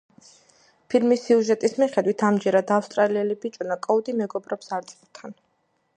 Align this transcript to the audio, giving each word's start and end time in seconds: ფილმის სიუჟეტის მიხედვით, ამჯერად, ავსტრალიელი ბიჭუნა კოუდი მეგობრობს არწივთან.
ფილმის 0.93 1.25
სიუჟეტის 1.27 1.77
მიხედვით, 1.83 2.25
ამჯერად, 2.29 2.73
ავსტრალიელი 2.79 3.39
ბიჭუნა 3.45 3.81
კოუდი 3.87 4.19
მეგობრობს 4.23 4.77
არწივთან. 4.79 5.41